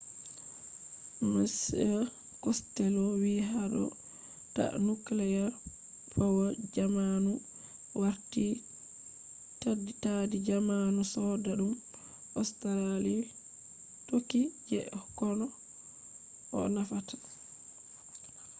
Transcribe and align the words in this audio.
mr 1.33 1.93
costello 2.43 3.05
vi 3.23 3.33
hado 3.51 3.85
ta 4.55 4.65
nuclear 4.87 5.49
power 6.13 6.49
jammanu 6.75 7.31
warti 8.01 8.45
taddi 10.03 10.37
jamanu 10.49 10.99
sodadum 11.13 11.73
australia 12.39 13.21
tokki 14.09 14.41
je 14.69 14.79
koh 15.17 15.35
nafata 16.75 17.15